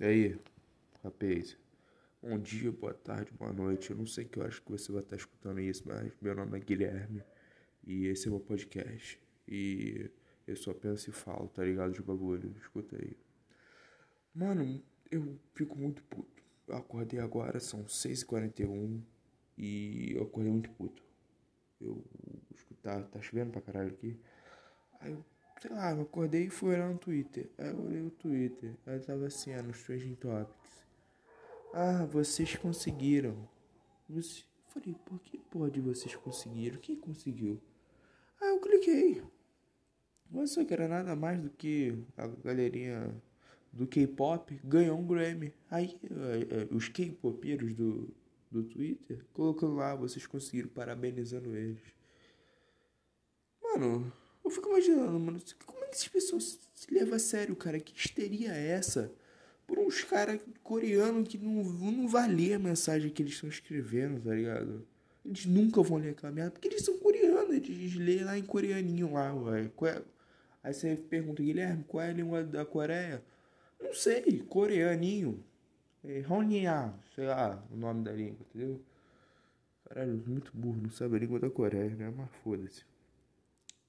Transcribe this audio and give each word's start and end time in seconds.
E 0.00 0.04
aí, 0.06 0.40
rapaz? 1.04 1.58
Bom 2.22 2.38
dia, 2.38 2.72
boa 2.72 2.94
tarde, 2.94 3.30
boa 3.32 3.52
noite. 3.52 3.90
Eu 3.90 3.98
não 3.98 4.06
sei 4.06 4.24
que 4.24 4.38
eu 4.38 4.46
acho 4.46 4.62
que 4.62 4.70
você 4.70 4.90
vai 4.90 5.02
estar 5.02 5.14
escutando 5.14 5.60
isso, 5.60 5.86
mas 5.86 6.10
meu 6.22 6.34
nome 6.34 6.56
é 6.56 6.60
Guilherme 6.62 7.22
e 7.86 8.06
esse 8.06 8.26
é 8.26 8.30
meu 8.30 8.40
podcast. 8.40 9.20
E 9.46 10.10
eu 10.46 10.56
só 10.56 10.72
penso 10.72 11.10
e 11.10 11.12
falo, 11.12 11.48
tá 11.48 11.62
ligado? 11.62 11.92
De 11.92 12.00
bagulho, 12.00 12.50
escuta 12.58 12.96
aí. 12.96 13.14
Mano, 14.34 14.82
eu 15.10 15.38
fico 15.52 15.76
muito 15.76 16.02
puto. 16.04 16.42
Eu 16.66 16.76
acordei 16.76 17.20
agora, 17.20 17.60
são 17.60 17.84
6h41 17.84 19.02
e 19.58 20.14
eu 20.14 20.22
acordei 20.22 20.50
muito 20.50 20.70
puto. 20.70 21.02
Eu 21.78 22.02
escutar, 22.54 23.02
tá 23.04 23.20
chovendo 23.20 23.50
pra 23.52 23.60
caralho 23.60 23.90
aqui. 23.90 24.18
Aí 24.98 25.12
eu 25.12 25.22
sei 25.60 25.70
lá, 25.70 25.92
eu 25.92 26.02
acordei 26.02 26.46
e 26.46 26.50
fui 26.50 26.70
olhar 26.74 26.88
no 26.88 26.98
Twitter. 26.98 27.50
Aí 27.58 27.68
eu 27.68 27.80
olhei 27.80 28.02
o 28.02 28.10
Twitter. 28.10 28.74
Aí 28.86 28.98
tava 29.00 29.26
assim, 29.26 29.52
ah, 29.52 29.62
nos 29.62 29.82
Trending 29.82 30.14
Topics. 30.14 30.84
Ah, 31.74 32.06
vocês 32.06 32.56
conseguiram. 32.56 33.48
Você... 34.08 34.42
Falei, 34.68 34.94
por 35.04 35.20
que 35.20 35.36
pode 35.36 35.80
vocês 35.80 36.14
conseguiram? 36.14 36.78
Quem 36.78 36.96
conseguiu? 36.96 37.60
Aí 38.40 38.50
eu 38.50 38.60
cliquei. 38.60 39.22
Mas 40.30 40.52
só 40.52 40.64
que 40.64 40.72
era 40.72 40.86
nada 40.86 41.16
mais 41.16 41.40
do 41.40 41.50
que 41.50 41.98
a 42.16 42.28
galerinha 42.28 43.12
do 43.72 43.86
K-pop 43.86 44.60
ganhou 44.64 44.96
um 44.96 45.06
Grammy. 45.06 45.52
Aí 45.68 45.98
eh, 46.04 46.46
eh, 46.50 46.68
os 46.70 46.88
K-popeiros 46.88 47.74
do, 47.74 48.14
do 48.48 48.62
Twitter 48.62 49.24
colocando 49.32 49.74
lá, 49.74 49.96
vocês 49.96 50.24
conseguiram, 50.24 50.68
parabenizando 50.68 51.56
eles. 51.56 51.82
Mano, 53.60 54.12
eu 54.44 54.50
fico 54.50 54.68
imaginando, 54.68 55.18
mano, 55.18 55.40
como 55.66 55.84
é 55.84 55.88
que 55.88 55.94
essas 55.94 56.08
pessoas 56.08 56.58
se 56.74 56.92
levam 56.92 57.14
a 57.14 57.18
sério, 57.18 57.54
cara? 57.54 57.78
Que 57.78 57.96
histeria 57.96 58.52
é 58.52 58.68
essa? 58.68 59.12
Por 59.66 59.78
uns 59.78 60.02
caras 60.02 60.40
coreanos 60.62 61.28
que 61.28 61.38
não, 61.38 61.62
não 61.62 62.08
vai 62.08 62.28
ler 62.28 62.54
a 62.54 62.58
mensagem 62.58 63.10
que 63.10 63.22
eles 63.22 63.34
estão 63.34 63.48
escrevendo, 63.48 64.20
tá 64.22 64.34
ligado? 64.34 64.86
Eles 65.24 65.46
nunca 65.46 65.82
vão 65.82 65.98
ler 65.98 66.10
aquela 66.10 66.32
merda, 66.32 66.50
porque 66.52 66.68
eles 66.68 66.84
são 66.84 66.98
coreanos, 66.98 67.54
eles 67.54 67.94
lêem 67.94 68.24
lá 68.24 68.38
em 68.38 68.42
coreaninho 68.42 69.12
lá, 69.12 69.32
ué. 69.34 69.70
É? 69.82 70.02
Aí 70.62 70.74
você 70.74 70.96
pergunta, 70.96 71.42
Guilherme, 71.42 71.84
qual 71.84 72.02
é 72.02 72.10
a 72.10 72.12
língua 72.12 72.42
da 72.42 72.64
Coreia? 72.64 73.22
Não 73.80 73.94
sei, 73.94 74.42
coreaninho. 74.48 75.42
É, 76.02 76.24
Honyea, 76.28 76.92
sei 77.14 77.26
lá 77.26 77.62
o 77.70 77.76
nome 77.76 78.04
da 78.04 78.12
língua, 78.12 78.38
entendeu? 78.48 78.80
Caralho, 79.84 80.22
muito 80.26 80.50
burro, 80.54 80.80
não 80.82 80.90
sabe 80.90 81.16
a 81.16 81.18
língua 81.18 81.38
da 81.38 81.50
Coreia, 81.50 81.90
né? 81.90 82.12
Mas 82.16 82.28
foda-se 82.42 82.89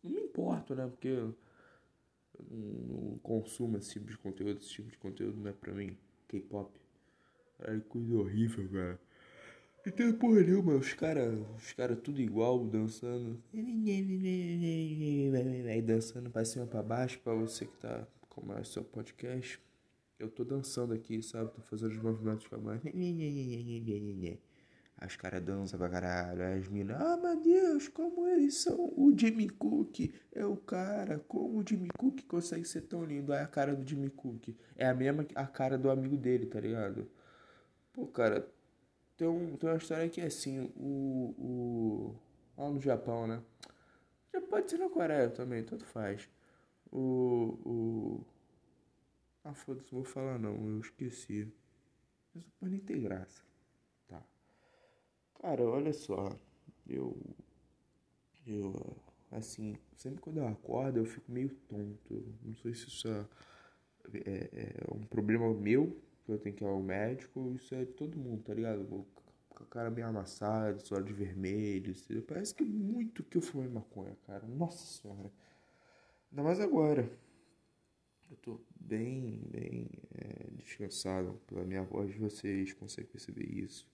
não 0.04 0.12
me 0.12 0.22
importo, 0.22 0.76
né? 0.76 0.88
Porque 0.88 1.08
eu 1.08 1.36
não 2.50 3.18
consumo 3.20 3.78
esse 3.78 3.92
tipo 3.94 4.08
de 4.08 4.18
conteúdo, 4.18 4.60
esse 4.60 4.70
tipo 4.70 4.90
de 4.90 4.98
conteúdo 4.98 5.40
não 5.40 5.50
é 5.50 5.54
pra 5.54 5.74
mim. 5.74 5.98
K-pop. 6.28 6.72
Ai, 7.60 7.80
coisa 7.82 8.16
horrível, 8.16 8.68
cara. 8.70 9.00
Não 9.86 9.94
tem 9.94 10.14
porra 10.14 10.42
nenhuma, 10.42 10.76
os 10.76 10.94
caras 10.94 11.40
os 11.58 11.74
cara 11.74 11.96
tudo 11.96 12.22
igual, 12.22 12.64
dançando. 12.64 13.42
Aí 15.70 15.82
dançando 15.82 16.30
pra 16.30 16.46
cima 16.46 16.68
pra 16.68 16.84
baixo, 16.84 17.20
pra 17.20 17.34
você 17.34 17.66
que 17.66 17.78
tá 17.78 18.08
com 18.30 18.46
mais 18.46 18.68
seu 18.68 18.84
podcast. 18.84 19.60
Eu 20.20 20.30
tô 20.30 20.44
dançando 20.44 20.94
aqui, 20.94 21.22
sabe? 21.24 21.52
Tô 21.52 21.62
fazendo 21.62 21.92
os 21.92 22.02
movimentos 22.02 22.48
com 22.48 22.56
a 22.56 22.60
mão. 22.60 22.80
As 25.02 25.16
caras 25.16 25.42
dançam 25.44 25.80
pra 25.80 25.90
caralho. 25.90 26.44
As 26.44 26.68
minas, 26.68 26.96
ah, 27.02 27.18
meu 27.18 27.42
Deus, 27.42 27.88
como 27.88 28.28
eles 28.28 28.58
são. 28.58 28.94
O 28.96 29.12
Jimmy 29.18 29.50
Cook 29.50 30.14
é 30.32 30.46
o 30.46 30.56
cara. 30.56 31.18
Como 31.28 31.58
o 31.58 31.66
Jimmy 31.68 31.90
Cook 31.98 32.22
consegue 32.28 32.66
ser 32.66 32.82
tão 32.82 33.04
lindo? 33.04 33.34
É 33.34 33.42
a 33.42 33.48
cara 33.48 33.76
do 33.76 33.88
Jimmy 33.88 34.12
Cook. 34.12 34.50
É 34.76 34.88
a 34.88 34.94
mesma 34.94 35.26
a 35.34 35.48
cara 35.48 35.76
do 35.76 35.90
amigo 35.90 36.16
dele, 36.16 36.46
tá 36.46 36.60
ligado? 36.60 37.10
Pô, 37.92 38.06
cara, 38.06 38.48
tem, 39.18 39.28
um, 39.28 39.58
tem 39.58 39.72
uma 39.72 39.78
história 39.78 40.08
que 40.08 40.22
é 40.22 40.26
assim: 40.26 40.72
o. 40.78 41.34
o 41.36 42.16
lá 42.56 42.70
no 42.70 42.80
Japão, 42.80 43.26
né? 43.26 43.42
Já 44.32 44.40
pode 44.40 44.70
ser 44.70 44.78
na 44.78 44.88
Coreia 44.88 45.32
também, 45.32 45.64
tanto 45.64 45.84
faz. 45.84 46.30
O. 46.92 47.58
o 47.66 48.26
ah, 49.44 49.56
foda-se, 49.56 49.92
não 49.92 50.04
vou 50.04 50.12
falar 50.12 50.38
não, 50.38 50.56
eu 50.70 50.80
esqueci. 50.80 51.52
Não 52.36 52.44
pode 52.60 52.72
nem 52.74 52.80
ter 52.80 53.00
graça. 53.00 53.51
Cara, 55.42 55.64
olha 55.64 55.92
só, 55.92 56.30
eu. 56.88 57.18
Eu. 58.46 58.74
Assim, 59.32 59.76
sempre 59.96 60.22
quando 60.22 60.38
eu 60.38 60.48
acordo 60.48 61.00
eu 61.00 61.06
fico 61.06 61.32
meio 61.32 61.50
tonto. 61.68 62.36
Não 62.44 62.54
sei 62.56 62.76
se 62.76 62.88
isso 62.90 63.08
é, 63.08 63.26
é, 64.14 64.50
é 64.54 64.94
um 64.94 65.04
problema 65.06 65.52
meu, 65.54 65.98
que 66.26 66.32
eu 66.32 66.38
tenho 66.38 66.56
que 66.56 66.64
ir 66.64 66.68
ao 66.68 66.80
médico, 66.82 67.54
isso 67.56 67.74
é 67.74 67.86
de 67.86 67.94
todo 67.94 68.20
mundo, 68.20 68.44
tá 68.44 68.54
ligado? 68.54 68.86
Com 68.86 69.64
a 69.64 69.66
cara 69.66 69.90
meio 69.90 70.08
amassada, 70.08 70.78
olhos 70.92 71.08
de 71.08 71.14
vermelho, 71.14 71.96
parece 72.28 72.54
que 72.54 72.64
muito 72.64 73.24
que 73.24 73.38
eu 73.38 73.42
fumei 73.42 73.68
maconha, 73.68 74.16
cara. 74.28 74.46
Nossa 74.48 74.86
senhora. 75.02 75.32
Ainda 76.32 76.44
mais 76.44 76.60
agora. 76.60 77.10
Eu 78.30 78.38
tô 78.38 78.62
bem, 78.80 79.42
bem 79.50 79.90
é, 80.14 80.52
descansado 80.52 81.42
pela 81.48 81.66
minha 81.66 81.84
voz, 81.84 82.16
vocês 82.16 82.74
conseguem 82.74 83.10
perceber 83.12 83.46
isso. 83.46 83.91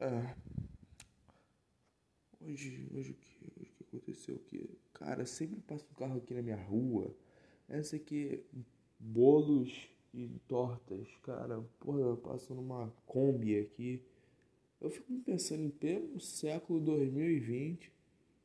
É. 0.00 0.34
Hoje, 2.40 2.88
hoje 2.94 3.10
o 3.10 3.14
que, 3.14 3.60
hoje 3.60 3.70
que 3.76 3.84
aconteceu 3.84 4.38
que, 4.46 4.70
cara, 4.94 5.26
sempre 5.26 5.60
passa 5.60 5.84
um 5.90 5.94
carro 5.94 6.16
aqui 6.16 6.32
na 6.32 6.40
minha 6.40 6.56
rua. 6.56 7.14
Essa 7.68 7.96
aqui, 7.96 8.42
bolos 8.98 9.90
e 10.14 10.26
tortas, 10.48 11.06
cara, 11.22 11.60
porra, 11.78 12.16
passando 12.16 12.62
uma 12.62 12.90
Kombi 13.04 13.58
aqui. 13.58 14.02
Eu 14.80 14.88
fico 14.88 15.12
pensando 15.20 15.64
em 15.64 15.70
pleno 15.70 16.18
século 16.18 16.80
2020. 16.80 17.92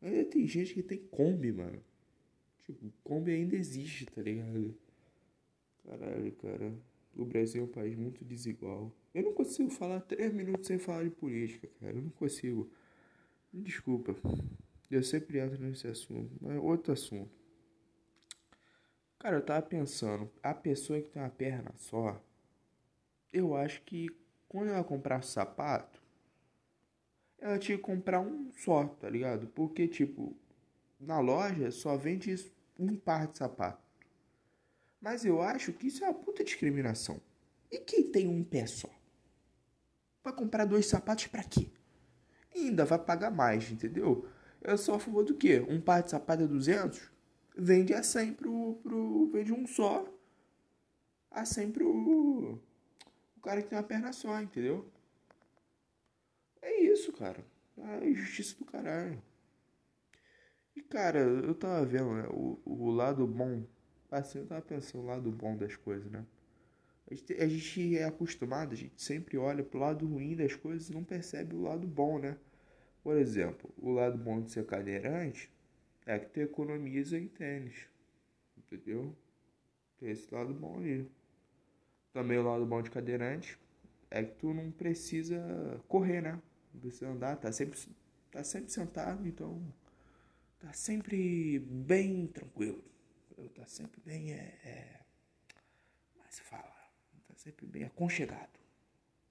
Ainda 0.01 0.25
tem 0.25 0.45
gente 0.45 0.73
que 0.73 0.83
tem 0.83 0.97
Kombi, 1.07 1.53
mano. 1.53 1.81
Tipo, 2.59 2.91
Kombi 3.01 3.31
ainda 3.31 3.55
existe, 3.55 4.05
tá 4.07 4.21
ligado? 4.21 4.77
Caralho, 5.85 6.33
cara. 6.33 6.73
O 7.15 7.23
Brasil 7.23 7.61
é 7.61 7.65
um 7.65 7.71
país 7.71 7.95
muito 7.95 8.25
desigual. 8.25 8.91
Eu 9.15 9.23
não 9.23 9.31
consigo 9.31 9.69
falar 9.69 10.01
três 10.01 10.33
minutos 10.33 10.67
sem 10.67 10.77
falar 10.77 11.05
de 11.05 11.09
política, 11.09 11.69
cara. 11.79 11.93
Eu 11.93 12.01
não 12.01 12.09
consigo. 12.09 12.69
Me 13.53 13.61
desculpa. 13.61 14.13
Eu 14.91 15.01
sempre 15.01 15.39
entro 15.39 15.57
nesse 15.57 15.87
assunto. 15.87 16.35
Mas 16.41 16.57
é 16.57 16.59
outro 16.59 16.91
assunto. 16.91 17.31
Cara, 19.17 19.37
eu 19.37 19.41
tava 19.41 19.61
pensando. 19.61 20.29
A 20.43 20.53
pessoa 20.53 20.99
que 20.99 21.07
tem 21.07 21.21
uma 21.21 21.29
perna 21.29 21.71
só. 21.77 22.21
Eu 23.31 23.55
acho 23.55 23.81
que 23.83 24.09
quando 24.49 24.71
ela 24.71 24.83
comprar 24.83 25.21
sapato. 25.21 26.03
Ela 27.39 27.57
tinha 27.57 27.77
que 27.77 27.83
comprar 27.85 28.19
um 28.19 28.51
só, 28.51 28.85
tá 28.85 29.09
ligado? 29.09 29.47
Porque, 29.47 29.87
tipo, 29.87 30.35
na 30.99 31.21
loja 31.21 31.71
só 31.71 31.95
vende 31.95 32.35
um 32.77 32.97
par 32.97 33.27
de 33.27 33.37
sapato. 33.37 33.81
Mas 34.99 35.23
eu 35.23 35.41
acho 35.41 35.71
que 35.71 35.87
isso 35.87 36.03
é 36.03 36.09
uma 36.09 36.19
puta 36.19 36.43
discriminação. 36.43 37.21
E 37.71 37.77
quem 37.77 38.11
tem 38.11 38.27
um 38.27 38.43
pé 38.43 38.65
só? 38.67 38.94
Vai 40.25 40.33
comprar 40.33 40.65
dois 40.65 40.87
sapatos 40.87 41.27
para 41.27 41.43
quê? 41.43 41.69
E 42.55 42.67
ainda 42.67 42.83
vai 42.83 42.97
pagar 42.97 43.29
mais, 43.29 43.71
entendeu? 43.71 44.27
Eu 44.59 44.75
sou 44.75 44.95
a 44.95 44.99
favor 44.99 45.23
do 45.23 45.35
quê? 45.35 45.63
Um 45.69 45.79
par 45.79 46.01
de 46.01 46.09
sapato 46.09 46.41
é 46.41 46.47
200? 46.47 47.11
Vende 47.55 47.93
a 47.93 48.01
100 48.01 48.33
pro, 48.33 48.73
pro... 48.81 49.29
Vende 49.31 49.53
um 49.53 49.67
só. 49.67 50.11
A 51.29 51.45
100 51.45 51.71
pro... 51.71 52.59
O 53.37 53.41
cara 53.43 53.61
que 53.61 53.69
tem 53.69 53.77
uma 53.77 53.83
perna 53.83 54.11
só, 54.11 54.41
entendeu? 54.41 54.91
É 56.59 56.81
isso, 56.81 57.13
cara. 57.13 57.45
É 57.77 58.09
injustiça 58.09 58.57
do 58.57 58.65
caralho. 58.65 59.21
E, 60.75 60.81
cara, 60.81 61.19
eu 61.19 61.53
tava 61.53 61.85
vendo, 61.85 62.15
né? 62.15 62.27
O, 62.31 62.59
o 62.65 62.89
lado 62.89 63.27
bom 63.27 63.63
Assim, 64.15 64.39
eu 64.39 64.47
tava 64.47 64.61
pensando 64.61 65.03
o 65.03 65.07
lado 65.07 65.31
bom 65.31 65.57
das 65.57 65.75
coisas, 65.75 66.09
né? 66.11 66.25
A 67.09 67.47
gente, 67.47 67.97
é 67.97 68.03
acostumado, 68.03 68.73
a 68.73 68.75
gente 68.75 69.01
sempre 69.01 69.37
olha 69.37 69.63
pro 69.63 69.79
lado 69.79 70.07
ruim 70.07 70.35
das 70.35 70.55
coisas 70.55 70.89
e 70.89 70.93
não 70.93 71.03
percebe 71.03 71.55
o 71.55 71.61
lado 71.61 71.87
bom, 71.87 72.17
né? 72.17 72.37
Por 73.03 73.15
exemplo, 73.17 73.69
o 73.77 73.91
lado 73.91 74.17
bom 74.17 74.41
de 74.41 74.51
ser 74.51 74.65
cadeirante 74.65 75.51
é 76.05 76.17
que 76.17 76.27
tu 76.27 76.39
economiza 76.39 77.17
em 77.19 77.27
tênis. 77.27 77.87
Entendeu? 78.57 79.15
Tem 79.99 80.09
esse 80.09 80.33
lado 80.33 80.53
bom 80.53 80.77
ali. 80.77 81.07
Também 82.11 82.39
o 82.39 82.43
lado 82.43 82.65
bom 82.65 82.81
de 82.81 82.89
cadeirante 82.89 83.59
é 84.09 84.23
que 84.23 84.35
tu 84.35 84.53
não 84.53 84.71
precisa 84.71 85.39
correr, 85.87 86.21
né? 86.21 86.41
Não 86.73 86.81
precisa 86.81 87.09
andar, 87.09 87.37
tá 87.37 87.51
sempre, 87.51 87.79
tá 88.31 88.43
sempre 88.43 88.71
sentado, 88.71 89.27
então 89.27 89.61
tá 90.59 90.73
sempre 90.73 91.59
bem 91.59 92.25
tranquilo 92.27 92.83
tá 93.55 93.65
sempre 93.65 94.01
bem, 94.01 94.33
é, 94.33 94.59
é 94.63 94.99
mas 96.17 96.39
fala, 96.39 96.84
tá 97.35 97.39
sempre 97.39 97.65
bem 97.65 97.83
aconchegado, 97.83 98.59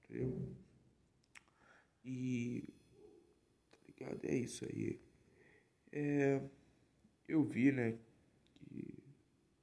entendeu? 0.03 0.55
E, 2.03 2.69
tá 3.71 3.77
ligado? 3.87 4.25
É 4.25 4.35
isso 4.35 4.65
aí. 4.65 4.99
É, 5.91 6.41
eu 7.27 7.43
vi, 7.43 7.71
né, 7.71 7.97
que, 8.53 9.03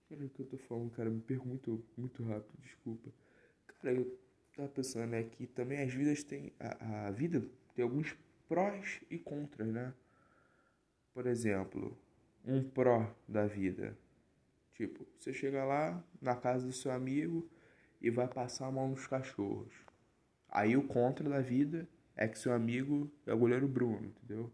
cara, 0.09 0.25
o 0.25 0.29
que 0.29 0.41
eu 0.41 0.47
tô 0.47 0.59
falando, 0.59 0.91
cara, 0.91 1.09
me 1.09 1.21
perco 1.21 1.47
muito, 1.47 1.85
muito 1.97 2.23
rápido, 2.25 2.61
desculpa. 2.61 3.13
Cara, 3.67 3.95
eu 3.95 4.19
tava 4.57 4.69
pensando, 4.69 5.11
né, 5.11 5.23
que 5.23 5.47
também 5.47 5.81
as 5.81 5.93
vidas 5.93 6.25
têm. 6.25 6.53
A, 6.59 7.07
a 7.07 7.11
vida 7.11 7.49
tem 7.75 7.83
alguns 7.85 8.17
prós 8.49 9.01
e 9.09 9.19
contras, 9.19 9.69
né? 9.69 9.95
Por 11.15 11.27
exemplo, 11.27 11.97
um 12.45 12.69
pró 12.69 13.15
da 13.29 13.47
vida. 13.47 13.97
Tipo, 14.73 15.07
você 15.19 15.33
chega 15.33 15.65
lá 15.65 16.03
na 16.21 16.35
casa 16.35 16.67
do 16.67 16.73
seu 16.73 16.91
amigo 16.91 17.49
e 18.03 18.11
vai 18.11 18.27
passar 18.27 18.67
a 18.67 18.71
mão 18.71 18.89
nos 18.89 19.07
cachorros. 19.07 19.73
Aí 20.51 20.77
o 20.77 20.87
contra 20.87 21.29
da 21.29 21.41
vida 21.41 21.89
é 22.17 22.29
que 22.29 22.39
seu 22.39 22.53
amigo 22.53 23.11
é 23.25 23.33
o 23.33 23.39
goleiro 23.39 23.69
Bruno, 23.69 24.07
entendeu? 24.07 24.53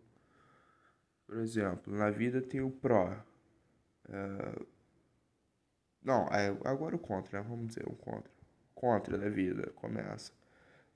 Por 1.27 1.39
exemplo, 1.39 1.93
na 1.93 2.11
vida 2.11 2.41
tem 2.41 2.61
o 2.61 2.71
pró. 2.71 3.17
É... 4.09 4.63
Não, 6.03 6.27
é, 6.29 6.49
agora 6.65 6.95
o 6.95 6.99
contra, 6.99 7.41
né? 7.41 7.47
Vamos 7.49 7.69
dizer, 7.69 7.85
o 7.87 7.97
contra. 7.97 8.31
Contra 8.75 9.19
da 9.19 9.29
vida 9.29 9.71
começa. 9.75 10.33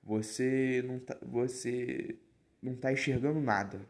Você 0.01 0.83
não 0.87 0.99
tá, 0.99 1.17
você 1.21 2.17
não 2.61 2.75
tá 2.75 2.93
enxergando 2.93 3.41
nada. 3.41 3.81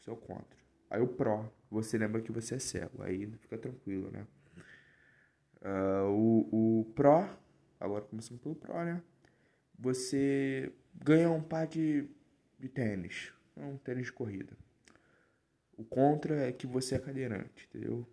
Isso 0.00 0.10
é 0.10 0.12
o 0.12 0.16
contra. 0.16 0.58
Aí 0.88 1.00
o 1.00 1.08
pró, 1.08 1.50
você 1.70 1.98
lembra 1.98 2.22
que 2.22 2.32
você 2.32 2.54
é 2.54 2.58
cego. 2.58 3.02
Aí 3.02 3.26
fica 3.38 3.58
tranquilo, 3.58 4.10
né? 4.10 4.26
Uh, 5.60 6.10
o, 6.10 6.80
o 6.80 6.84
pró, 6.94 7.28
agora 7.84 8.04
começando 8.04 8.38
pelo 8.40 8.54
pró, 8.54 8.84
né? 8.84 9.02
Você 9.78 10.72
ganha 10.94 11.30
um 11.30 11.42
par 11.42 11.66
de, 11.66 12.08
de 12.58 12.68
tênis. 12.68 13.32
Um 13.56 13.76
tênis 13.78 14.06
de 14.06 14.12
corrida. 14.12 14.56
O 15.76 15.84
contra 15.84 16.48
é 16.48 16.52
que 16.52 16.66
você 16.66 16.94
é 16.94 16.98
cadeirante, 16.98 17.68
entendeu? 17.68 18.06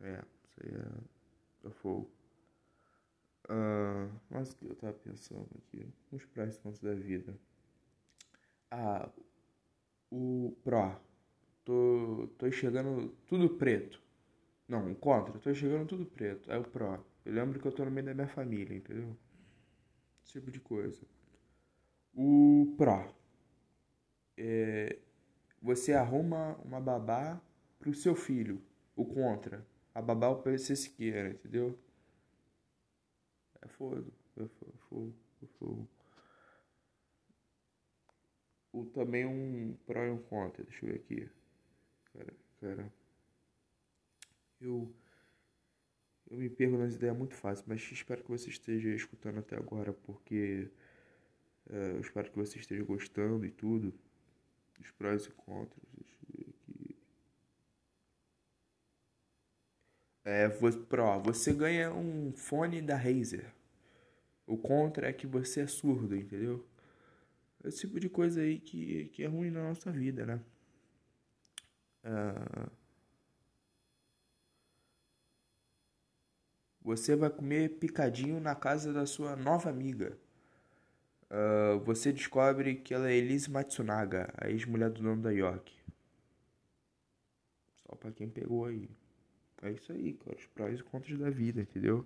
É, 0.00 0.22
isso 0.44 0.60
aí 0.62 0.74
é, 0.74 1.68
é 1.68 1.70
fogo. 1.70 2.10
Uh, 3.44 4.10
mas 4.30 4.52
o 4.52 4.56
que 4.56 4.66
eu 4.66 4.74
tava 4.76 4.92
pensando 4.94 5.48
aqui? 5.58 5.86
Os 6.10 6.24
próximos 6.24 6.80
da 6.80 6.94
vida. 6.94 7.34
Ah, 8.70 9.10
o 10.10 10.56
Pro. 10.64 10.96
Tô, 11.64 12.28
tô 12.38 12.46
enxergando 12.46 13.10
tudo 13.26 13.50
preto. 13.50 14.00
Não, 14.66 14.90
o 14.90 14.94
contra. 14.94 15.38
Tô 15.38 15.50
enxergando 15.50 15.86
tudo 15.86 16.06
preto. 16.06 16.50
É 16.50 16.58
o 16.58 16.64
Pro. 16.64 17.04
Eu 17.24 17.32
lembro 17.32 17.60
que 17.60 17.66
eu 17.66 17.72
tô 17.72 17.84
no 17.84 17.90
meio 17.90 18.06
da 18.06 18.14
minha 18.14 18.28
família, 18.28 18.76
entendeu? 18.76 19.16
Esse 20.24 20.32
tipo 20.32 20.50
de 20.50 20.60
coisa. 20.60 21.02
O 22.14 22.74
Pro. 22.76 23.14
É, 24.36 24.98
você 25.60 25.92
arruma 25.92 26.56
uma 26.64 26.80
babá 26.80 27.40
pro 27.78 27.94
seu 27.94 28.14
filho. 28.14 28.62
O 28.96 29.04
contra. 29.04 29.66
A 29.94 30.02
babá 30.02 30.26
é 30.26 30.30
o 30.30 30.42
PC 30.42 30.76
Siqueira, 30.76 31.30
entendeu? 31.30 31.78
É 33.62 33.68
foda. 33.68 34.10
É 34.36 34.46
fogo. 34.88 35.14
É 35.42 35.46
fogo. 35.58 35.88
O, 38.72 38.84
também 38.86 39.24
um 39.26 39.76
pró 39.86 40.04
e 40.04 40.10
um 40.10 40.18
contra. 40.18 40.64
Deixa 40.64 40.84
eu 40.84 40.92
ver 40.92 40.98
aqui. 40.98 41.30
Cara, 42.12 42.34
cara. 42.60 42.92
Eu. 44.60 44.92
Eu 46.32 46.38
me 46.38 46.48
perco 46.48 46.78
nas 46.78 46.94
ideias 46.94 47.14
muito 47.14 47.34
fácil, 47.34 47.66
mas 47.68 47.82
espero 47.92 48.22
que 48.24 48.30
você 48.30 48.48
esteja 48.48 48.88
escutando 48.88 49.38
até 49.38 49.54
agora, 49.54 49.92
porque. 49.92 50.70
É, 51.70 51.90
eu 51.92 52.00
espero 52.00 52.30
que 52.30 52.36
você 52.36 52.58
esteja 52.58 52.82
gostando 52.82 53.44
e 53.44 53.50
tudo 53.50 53.94
os 54.80 54.90
prós 54.92 55.26
e 55.26 55.30
contras. 55.30 55.86
Deixa 55.94 56.16
eu 56.16 56.38
ver 56.38 56.48
aqui. 56.48 56.96
É, 60.24 60.48
Pro, 60.48 61.20
você 61.20 61.52
ganha 61.52 61.92
um 61.92 62.32
fone 62.32 62.80
da 62.80 62.96
Razer. 62.96 63.52
O 64.46 64.56
contra 64.56 65.08
é 65.08 65.12
que 65.12 65.26
você 65.26 65.60
é 65.60 65.66
surdo, 65.66 66.16
entendeu? 66.16 66.66
Esse 67.62 67.80
tipo 67.82 68.00
de 68.00 68.08
coisa 68.08 68.40
aí 68.40 68.58
que, 68.58 69.10
que 69.10 69.22
é 69.22 69.26
ruim 69.26 69.50
na 69.50 69.62
nossa 69.68 69.92
vida, 69.92 70.24
né? 70.24 70.40
Uh, 72.04 72.81
você 76.84 77.14
vai 77.14 77.30
comer 77.30 77.78
picadinho 77.78 78.40
na 78.40 78.54
casa 78.54 78.92
da 78.92 79.06
sua 79.06 79.36
nova 79.36 79.70
amiga. 79.70 80.18
Uh, 81.30 81.78
você 81.80 82.12
descobre 82.12 82.76
que 82.76 82.92
ela 82.92 83.08
é 83.08 83.14
Elise 83.14 83.50
Matsunaga, 83.50 84.32
a 84.36 84.50
ex-mulher 84.50 84.90
do 84.90 85.02
dono 85.02 85.22
da 85.22 85.30
York. 85.30 85.72
Só 87.86 87.96
pra 87.96 88.12
quem 88.12 88.28
pegou 88.28 88.66
aí. 88.66 88.88
É 89.62 89.70
isso 89.70 89.92
aí, 89.92 90.14
cara. 90.14 90.36
Os 90.36 90.46
prós 90.46 90.80
e 90.80 90.82
contras 90.82 91.18
da 91.18 91.30
vida, 91.30 91.62
entendeu? 91.62 92.04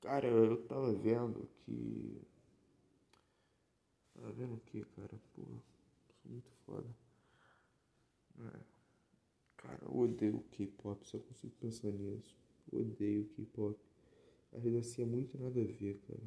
Cara, 0.00 0.26
eu 0.26 0.56
tava 0.66 0.92
vendo 0.94 1.48
que. 1.60 2.20
Tava 4.14 4.32
vendo 4.32 4.54
o 4.54 4.60
que, 4.60 4.84
cara? 4.96 5.20
Pô, 5.34 5.42
sou 5.42 6.30
muito 6.30 6.50
foda. 6.66 6.88
É. 8.40 8.60
Cara, 9.58 9.78
eu 9.82 9.96
odeio 9.96 10.36
o 10.38 10.42
K-pop, 10.42 11.06
só 11.06 11.18
consigo 11.18 11.52
pensar 11.60 11.88
nisso. 11.92 12.34
Odeio 12.70 13.24
K-pop. 13.30 13.78
A 14.54 14.58
vida 14.58 14.80
assim 14.80 15.02
é 15.02 15.06
muito 15.06 15.38
nada 15.38 15.60
a 15.60 15.64
ver, 15.64 16.00
cara. 16.08 16.20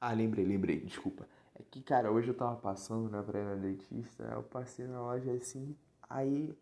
Ah, 0.00 0.12
lembrei, 0.12 0.44
lembrei, 0.44 0.80
desculpa. 0.80 1.26
É 1.54 1.62
que, 1.62 1.82
cara, 1.82 2.10
hoje 2.12 2.28
eu 2.28 2.34
tava 2.36 2.56
passando, 2.56 3.08
né, 3.10 3.22
pra 3.22 3.40
ir 3.40 3.44
na 3.44 3.54
dentista, 3.56 4.24
eu 4.24 4.42
passei 4.42 4.86
na 4.86 5.00
loja 5.00 5.32
assim, 5.32 5.74
aí 6.08 6.54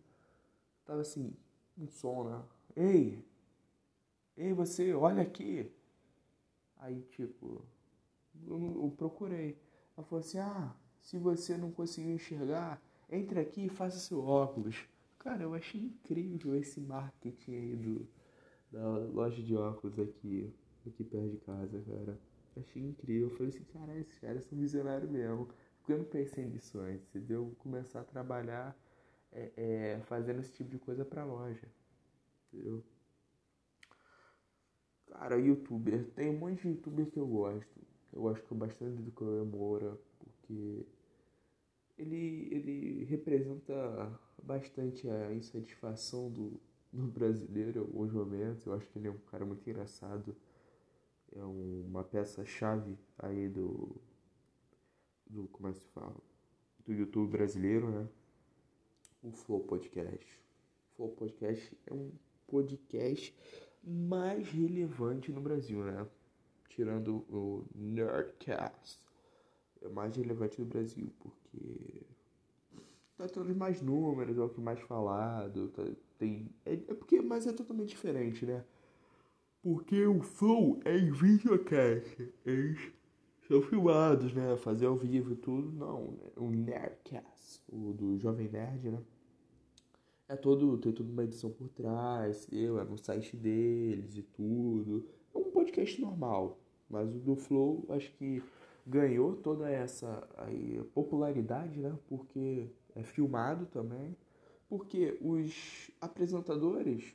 tava 0.87 1.03
assim, 1.03 1.35
um 1.79 1.89
som, 1.89 2.25
né? 2.31 2.43
Ei! 2.77 3.25
Ei, 4.37 4.53
você, 4.53 4.95
olha 4.95 5.23
aqui! 5.23 5.73
Aí, 6.77 7.03
tipo, 7.11 7.63
eu, 8.47 8.61
eu 8.85 8.95
procurei. 8.97 9.59
Ela 9.97 10.07
falou 10.07 10.21
assim, 10.21 10.39
ah, 10.39 10.75
se 11.01 11.19
você 11.19 11.57
não 11.57 11.71
conseguiu 11.71 12.13
enxergar, 12.13 12.83
entre 13.11 13.39
aqui 13.39 13.67
e 13.67 13.69
faça 13.69 13.99
seu 13.99 14.25
óculos. 14.25 14.77
Cara, 15.19 15.43
eu 15.43 15.55
achei 15.55 15.81
incrível 15.81 16.55
esse 16.55 16.81
marketing 16.81 17.55
aí 17.55 17.77
do, 17.77 18.09
da 18.71 18.87
loja 18.89 19.43
de 19.43 19.57
óculos 19.57 19.99
aqui, 19.99 20.53
aqui 20.87 21.05
perto 21.05 21.31
de 21.31 21.39
casa, 21.39 21.83
cara. 21.83 22.19
Achei 22.57 22.83
incrível. 22.83 23.29
Eu 23.29 23.37
falei 23.37 23.49
assim, 23.49 23.65
cara, 23.65 23.97
esses 23.99 24.19
caras 24.19 24.45
são 24.45 24.59
visionários 24.59 25.11
mesmo. 25.11 25.49
Porque 25.79 25.93
eu 25.93 25.99
não 25.99 26.05
pensei 26.05 26.47
nisso 26.47 26.79
antes, 26.81 27.07
entendeu? 27.09 27.55
Começar 27.59 28.01
a 28.01 28.05
trabalhar 28.05 28.77
é, 29.33 29.53
é, 29.57 30.01
fazendo 30.07 30.41
esse 30.41 30.53
tipo 30.53 30.71
de 30.71 30.79
coisa 30.79 31.05
pra 31.05 31.25
loja. 31.25 31.69
Entendeu? 32.53 32.83
Cara, 35.09 35.39
youtuber. 35.39 36.11
Tem 36.13 36.31
um 36.31 36.39
monte 36.39 36.63
de 36.63 36.69
youtuber 36.69 37.07
que 37.11 37.19
eu 37.19 37.27
gosto. 37.27 37.81
Eu 38.15 38.23
gosto 38.23 38.55
bastante 38.55 39.03
do 39.03 39.11
Cauê 39.13 39.43
Moura, 39.43 39.99
porque 40.19 40.87
ele, 41.99 42.49
ele 42.51 43.05
representa 43.05 44.19
bastante 44.43 45.09
a 45.11 45.35
insatisfação 45.35 46.31
do, 46.31 46.61
do 46.93 47.07
brasileiro 47.07 47.79
em 47.79 47.83
alguns 47.83 48.13
momentos. 48.13 48.65
Eu 48.65 48.75
acho 48.75 48.89
que 48.89 48.99
ele 48.99 49.09
é 49.09 49.11
um 49.11 49.19
cara 49.19 49.45
muito 49.45 49.69
engraçado 49.69 50.35
é 51.35 51.45
uma 51.45 52.05
peça-chave 52.05 52.97
aí 53.19 53.49
do, 53.49 53.97
do. 55.27 55.49
Como 55.49 55.69
é 55.69 55.73
que 55.73 55.79
se 55.79 55.87
fala? 55.89 56.17
Do 56.85 56.93
YouTube 56.93 57.33
brasileiro, 57.33 57.91
né? 57.91 58.09
O 59.23 59.33
Flow 59.33 59.61
Podcast. 59.61 60.41
O 60.93 60.97
Flow 60.97 61.09
Podcast 61.11 61.77
é 61.87 61.93
um 61.93 62.13
podcast 62.47 63.35
mais 63.83 64.49
relevante 64.49 65.33
no 65.33 65.41
Brasil, 65.41 65.83
né? 65.85 66.07
Tirando 66.75 67.25
o 67.31 67.65
Nerdcast. 67.73 69.01
É 69.81 69.89
mais 69.89 70.17
relevante 70.17 70.61
no 70.61 70.67
Brasil, 70.67 71.09
porque 71.21 72.03
tá 73.17 73.29
tendo 73.29 73.55
mais 73.55 73.81
números, 73.81 74.37
é 74.37 74.41
o 74.41 74.49
que 74.49 74.61
mais 74.61 74.81
falado, 74.81 75.69
tá, 75.69 75.85
tem, 76.19 76.51
é, 76.65 76.73
é 76.73 76.95
porque, 76.95 77.21
mas 77.21 77.47
é 77.47 77.53
totalmente 77.53 77.91
diferente, 77.91 78.45
né? 78.45 78.65
Porque 79.63 80.05
o 80.05 80.21
Flow 80.21 80.81
é 80.85 80.99
em 80.99 81.13
videocast. 81.13 82.29
Eles 82.45 82.93
são 83.47 83.63
filmados, 83.63 84.35
né? 84.35 84.57
Fazer 84.57 84.87
ao 84.87 84.97
vivo 84.97 85.33
e 85.33 85.37
tudo. 85.37 85.71
Não, 85.73 86.11
né? 86.11 86.31
o 86.37 86.51
Nerdcast, 86.51 87.63
o 87.69 87.93
do 87.93 88.19
Jovem 88.19 88.49
Nerd, 88.49 88.91
né? 88.91 89.03
É 90.29 90.35
todo, 90.35 90.77
tem 90.79 90.93
toda 90.93 91.09
uma 91.11 91.23
edição 91.23 91.51
por 91.51 91.69
trás, 91.69 92.49
eu, 92.51 92.81
é 92.81 92.85
no 92.85 92.97
site 92.97 93.37
deles 93.37 94.17
e 94.17 94.23
tudo. 94.23 95.07
É 95.35 95.39
um 95.39 95.51
podcast 95.51 96.01
normal, 96.01 96.59
mas 96.95 97.15
o 97.15 97.19
do 97.19 97.35
Flow 97.35 97.85
acho 97.89 98.11
que 98.13 98.43
ganhou 98.87 99.35
toda 99.35 99.69
essa 99.69 100.27
aí, 100.37 100.81
popularidade, 100.95 101.81
né? 101.81 101.93
Porque 102.07 102.69
é 102.95 103.03
filmado 103.03 103.67
também. 103.67 104.17
Porque 104.69 105.19
os 105.21 105.91
apresentadores 106.01 107.15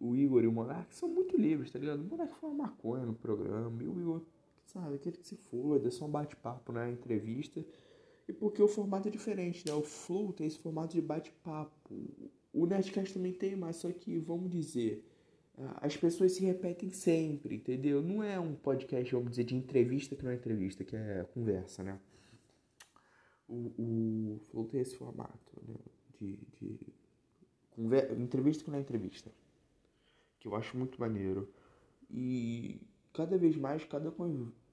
o 0.00 0.16
Igor 0.16 0.42
e 0.42 0.46
o 0.46 0.52
Monark 0.52 0.94
são 0.94 1.08
muito 1.08 1.36
livres, 1.36 1.70
tá 1.70 1.78
ligado? 1.78 2.00
O 2.00 2.04
Monark 2.04 2.34
fala 2.40 2.54
maconha 2.54 3.04
no 3.04 3.12
programa, 3.12 3.82
e 3.82 3.86
o 3.86 4.00
Igor, 4.00 4.22
sabe, 4.64 4.94
aquele 4.94 5.18
que 5.18 5.26
se 5.26 5.36
foda, 5.36 5.86
é 5.86 5.90
só 5.90 6.06
um 6.06 6.10
bate-papo 6.10 6.72
na 6.72 6.86
né? 6.86 6.92
entrevista. 6.92 7.62
E 8.26 8.32
porque 8.32 8.62
o 8.62 8.68
formato 8.68 9.08
é 9.08 9.10
diferente, 9.10 9.66
né? 9.66 9.74
O 9.74 9.82
Flow 9.82 10.32
tem 10.32 10.46
esse 10.46 10.58
formato 10.58 10.94
de 10.94 11.02
bate-papo. 11.02 11.94
O 12.52 12.64
Nerdcast 12.64 13.12
também 13.12 13.32
tem, 13.32 13.54
mas 13.54 13.76
só 13.76 13.92
que, 13.92 14.18
vamos 14.18 14.50
dizer, 14.50 15.04
as 15.80 15.96
pessoas 15.96 16.32
se 16.32 16.44
repetem 16.44 16.90
sempre, 16.90 17.56
entendeu? 17.56 18.02
Não 18.02 18.22
é 18.22 18.38
um 18.38 18.54
podcast, 18.54 19.12
vamos 19.12 19.30
dizer, 19.30 19.44
de 19.44 19.54
entrevista 19.54 20.16
que 20.16 20.24
não 20.24 20.30
é 20.30 20.34
entrevista, 20.34 20.84
que 20.84 20.96
é 20.96 21.26
conversa, 21.34 21.82
né? 21.82 22.00
O, 23.48 24.40
Flow 24.50 24.64
tem 24.66 24.80
esse 24.80 24.96
formato, 24.96 25.62
né? 25.66 25.74
De, 26.18 26.38
de 26.58 26.78
conver... 27.70 28.18
entrevista 28.18 28.64
que 28.64 28.70
não 28.70 28.78
é 28.78 28.80
entrevista. 28.80 29.30
Que 30.38 30.48
eu 30.48 30.54
acho 30.54 30.76
muito 30.76 31.00
maneiro. 31.00 31.52
E 32.08 32.80
cada 33.12 33.36
vez 33.36 33.56
mais, 33.56 33.84
cada 33.84 34.12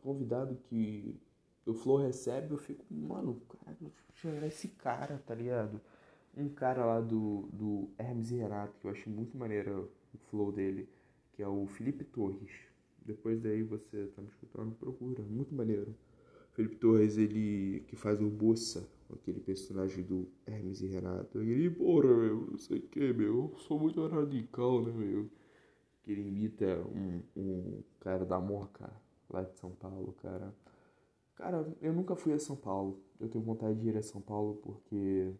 convidado 0.01 0.55
que 0.69 1.19
o 1.65 1.73
Flow 1.73 1.97
recebe, 1.97 2.51
eu 2.51 2.57
fico, 2.57 2.85
mano, 2.93 3.41
cara, 4.21 4.47
esse 4.47 4.69
cara, 4.69 5.21
tá 5.25 5.35
ligado? 5.35 5.81
Um 6.37 6.49
cara 6.49 6.85
lá 6.85 7.01
do, 7.01 7.49
do 7.51 7.89
Hermes 7.97 8.29
e 8.29 8.35
Renato, 8.35 8.77
que 8.79 8.85
eu 8.85 8.91
acho 8.91 9.09
muito 9.09 9.35
maneiro 9.35 9.91
o 10.13 10.17
flow 10.29 10.51
dele, 10.51 10.87
que 11.33 11.41
é 11.41 11.47
o 11.47 11.65
Felipe 11.65 12.03
Torres. 12.03 12.51
Depois 13.03 13.41
daí 13.41 13.63
você 13.63 14.05
tá 14.15 14.21
me 14.21 14.27
escutando, 14.27 14.75
procura, 14.75 15.23
muito 15.23 15.55
maneiro. 15.55 15.95
Felipe 16.51 16.75
Torres, 16.75 17.17
ele 17.17 17.83
que 17.87 17.95
faz 17.95 18.21
o 18.21 18.29
Bossa, 18.29 18.87
aquele 19.11 19.39
personagem 19.39 20.03
do 20.03 20.27
Hermes 20.45 20.81
e 20.81 20.87
Renato. 20.87 21.41
Ele, 21.41 21.71
porra, 21.71 22.15
meu, 22.15 22.47
não 22.51 22.57
sei 22.59 22.77
o 22.77 22.81
que, 22.83 23.13
meu, 23.13 23.51
eu 23.53 23.57
sou 23.57 23.79
muito 23.79 24.05
radical, 24.05 24.83
né, 24.83 24.91
meu? 24.91 25.27
Que 26.03 26.11
ele 26.11 26.27
imita 26.27 26.65
um, 26.87 27.23
um 27.35 27.83
cara 27.99 28.25
da 28.25 28.39
Morca, 28.39 28.93
lá 29.27 29.41
de 29.41 29.57
São 29.57 29.71
Paulo, 29.71 30.13
cara. 30.21 30.53
Cara, 31.33 31.67
eu 31.81 31.93
nunca 31.93 32.15
fui 32.15 32.33
a 32.33 32.39
São 32.39 32.55
Paulo. 32.55 33.01
Eu 33.19 33.27
tenho 33.27 33.43
vontade 33.43 33.79
de 33.79 33.89
ir 33.89 33.97
a 33.97 34.03
São 34.03 34.21
Paulo 34.21 34.55
porque 34.55 35.33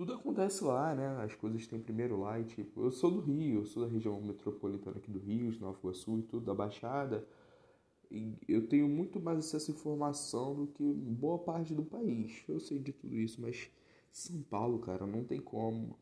tudo 0.00 0.14
acontece 0.14 0.64
lá, 0.64 0.94
né? 0.94 1.22
As 1.22 1.34
coisas 1.34 1.66
têm 1.66 1.78
primeiro 1.78 2.18
lá 2.18 2.40
e 2.40 2.44
tipo, 2.44 2.82
eu 2.82 2.90
sou 2.90 3.10
do 3.10 3.20
Rio, 3.20 3.60
eu 3.60 3.66
sou 3.66 3.84
da 3.84 3.92
região 3.92 4.18
metropolitana 4.18 4.96
aqui 4.96 5.10
do 5.10 5.18
Rio, 5.18 5.52
de 5.52 5.60
Nova 5.60 5.78
Iguaçu 5.78 6.20
e 6.20 6.22
tudo, 6.22 6.46
da 6.46 6.54
Baixada. 6.54 7.28
E 8.10 8.34
eu 8.48 8.66
tenho 8.66 8.88
muito 8.88 9.20
mais 9.20 9.40
acesso 9.40 9.70
à 9.70 9.74
informação 9.74 10.54
do 10.54 10.66
que 10.68 10.82
boa 10.82 11.38
parte 11.38 11.74
do 11.74 11.84
país. 11.84 12.42
Eu 12.48 12.58
sei 12.58 12.78
de 12.78 12.94
tudo 12.94 13.14
isso, 13.14 13.42
mas 13.42 13.70
São 14.10 14.40
Paulo, 14.40 14.78
cara, 14.78 15.06
não 15.06 15.22
tem 15.22 15.38
como. 15.38 15.98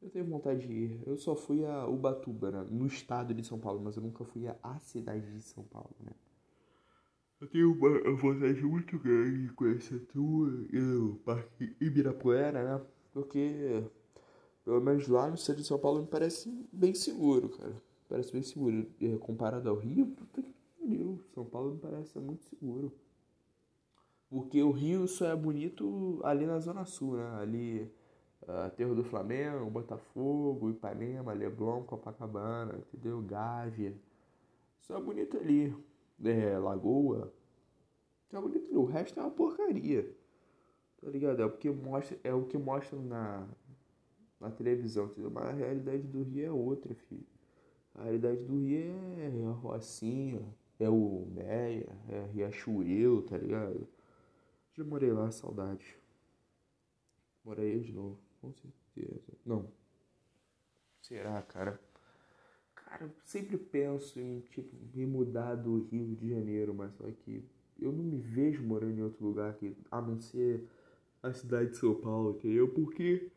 Eu 0.00 0.08
tenho 0.08 0.24
vontade 0.26 0.68
de 0.68 0.72
ir. 0.72 1.02
Eu 1.04 1.18
só 1.18 1.34
fui 1.34 1.66
a 1.66 1.88
Ubatuba, 1.88 2.52
né? 2.52 2.68
no 2.70 2.86
estado 2.86 3.34
de 3.34 3.42
São 3.42 3.58
Paulo, 3.58 3.80
mas 3.82 3.96
eu 3.96 4.02
nunca 4.04 4.24
fui 4.24 4.46
a 4.46 4.78
cidade 4.78 5.26
de 5.34 5.42
São 5.42 5.64
Paulo, 5.64 5.90
né? 5.98 6.12
Eu 7.46 7.50
tenho 7.50 7.72
uma 7.74 8.16
vontade 8.16 8.60
muito 8.62 8.98
grande 8.98 9.46
de 9.46 9.52
conhecer 9.52 10.02
a 10.02 10.12
tua 10.12 10.66
e 10.72 10.78
o 10.80 11.14
Parque 11.24 11.76
Ibirapuera, 11.80 12.64
né? 12.64 12.84
Porque, 13.12 13.84
pelo 14.64 14.80
menos 14.80 15.06
lá 15.06 15.30
no 15.30 15.36
centro 15.36 15.62
de 15.62 15.68
São 15.68 15.78
Paulo, 15.78 16.00
me 16.00 16.08
parece 16.08 16.50
bem 16.72 16.92
seguro, 16.92 17.50
cara. 17.50 17.80
Parece 18.08 18.32
bem 18.32 18.42
seguro. 18.42 18.88
Comparado 19.20 19.68
ao 19.70 19.76
Rio, 19.76 20.06
puta 20.06 20.42
que 20.42 20.52
pariu. 20.80 21.20
São 21.34 21.44
Paulo 21.44 21.74
me 21.74 21.78
parece 21.78 22.18
muito 22.18 22.42
seguro. 22.46 22.92
Porque 24.28 24.60
o 24.60 24.72
Rio 24.72 25.06
só 25.06 25.26
é 25.26 25.36
bonito 25.36 26.20
ali 26.24 26.46
na 26.46 26.58
Zona 26.58 26.84
Sul, 26.84 27.16
né? 27.16 27.30
Ali, 27.40 27.92
uh, 28.42 28.94
do 28.94 29.04
Flamengo, 29.04 29.70
Botafogo, 29.70 30.68
Ipanema, 30.68 31.32
Leblon, 31.32 31.84
Copacabana, 31.84 32.76
entendeu? 32.76 33.22
Gávea. 33.22 33.94
Só 34.80 34.98
é 34.98 35.00
bonito 35.00 35.36
ali 35.36 35.72
é, 36.24 36.58
Lagoa, 36.58 37.32
tá 38.28 38.40
bonito. 38.40 38.78
O 38.78 38.84
resto 38.84 39.18
é 39.18 39.22
uma 39.22 39.30
porcaria. 39.30 40.14
Tá 41.00 41.10
ligado? 41.10 41.42
É 41.42 41.44
o 41.44 41.52
que 41.56 41.70
mostra, 41.70 42.18
é 42.24 42.34
o 42.34 42.46
que 42.46 42.58
mostra 42.58 42.98
na, 42.98 43.46
na 44.40 44.50
televisão, 44.50 45.06
entendeu? 45.06 45.30
Mas 45.30 45.44
a 45.44 45.52
realidade 45.52 46.02
do 46.02 46.22
Rio 46.22 46.46
é 46.46 46.50
outra, 46.50 46.94
filho. 46.94 47.26
A 47.94 48.04
realidade 48.04 48.42
do 48.42 48.58
Rio 48.58 48.92
é 49.18 49.46
a 49.46 49.52
Rocinha, 49.52 50.42
é 50.78 50.88
o 50.88 51.26
Meia, 51.32 51.88
é 52.08 52.26
Riachuelo, 52.32 53.22
tá 53.22 53.38
ligado? 53.38 53.88
Já 54.74 54.84
morei 54.84 55.12
lá, 55.12 55.30
saudade. 55.30 55.96
Morei 57.44 57.80
de 57.80 57.92
novo, 57.92 58.18
com 58.40 58.52
certeza. 58.52 59.32
Não. 59.44 59.70
Será, 61.00 61.40
cara? 61.42 61.80
Cara, 62.74 63.04
eu 63.04 63.10
sempre 63.24 63.56
penso 63.56 64.20
em, 64.20 64.40
tipo, 64.40 64.76
me 64.94 65.06
mudar 65.06 65.54
do 65.54 65.84
Rio 65.84 66.14
de 66.14 66.28
Janeiro, 66.28 66.74
mas 66.74 66.92
só 66.94 67.04
que 67.10 67.44
eu 67.80 67.92
não 67.92 68.02
me 68.02 68.18
vejo 68.18 68.62
morando 68.62 68.98
em 68.98 69.02
outro 69.02 69.24
lugar 69.24 69.50
aqui, 69.50 69.76
a 69.90 70.00
não 70.00 70.20
ser 70.20 70.64
a 71.22 71.32
cidade 71.32 71.70
de 71.70 71.76
São 71.76 71.94
Paulo, 71.94 72.36
entendeu? 72.36 72.68
Porque, 72.68 73.28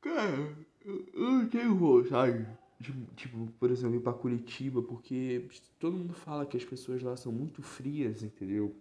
cara, 0.00 0.56
eu, 0.84 1.06
eu 1.12 1.30
não 1.32 1.48
tenho 1.48 1.76
vontade 1.76 2.46
de, 2.80 2.92
tipo, 3.16 3.46
por 3.58 3.70
exemplo, 3.70 3.96
ir 3.96 4.00
pra 4.00 4.12
Curitiba, 4.12 4.82
porque 4.82 5.48
todo 5.78 5.96
mundo 5.96 6.14
fala 6.14 6.46
que 6.46 6.56
as 6.56 6.64
pessoas 6.64 7.02
lá 7.02 7.16
são 7.16 7.32
muito 7.32 7.62
frias, 7.62 8.22
entendeu? 8.22 8.74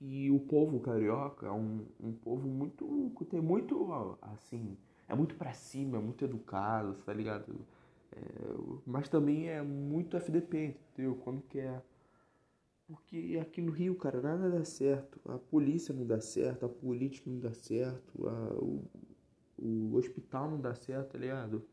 E 0.00 0.30
o 0.30 0.38
povo 0.40 0.80
carioca 0.80 1.46
é 1.46 1.52
um, 1.52 1.84
um 2.00 2.12
povo 2.12 2.48
muito. 2.48 3.12
tem 3.30 3.40
muito, 3.40 4.16
assim, 4.20 4.76
é 5.08 5.14
muito 5.14 5.34
pra 5.36 5.52
cima, 5.52 5.98
é 5.98 6.00
muito 6.00 6.24
educado, 6.24 6.94
tá 7.06 7.12
ligado? 7.12 7.54
É, 8.12 8.20
mas 8.84 9.08
também 9.08 9.48
é 9.48 9.62
muito 9.62 10.16
FDP, 10.16 10.76
entendeu? 10.92 11.14
Quando 11.22 11.42
quer. 11.42 11.82
Porque 12.92 13.38
aqui 13.40 13.62
no 13.62 13.72
Rio, 13.72 13.94
cara, 13.94 14.20
nada 14.20 14.50
dá 14.50 14.64
certo. 14.66 15.18
A 15.24 15.38
polícia 15.38 15.94
não 15.94 16.06
dá 16.06 16.20
certo, 16.20 16.66
a 16.66 16.68
política 16.68 17.30
não 17.30 17.38
dá 17.38 17.50
certo, 17.54 18.28
a, 18.28 18.54
o, 18.62 18.84
o 19.56 19.96
hospital 19.96 20.50
não 20.50 20.60
dá 20.60 20.74
certo, 20.74 21.12
tá 21.12 21.18
ligado? 21.18 21.64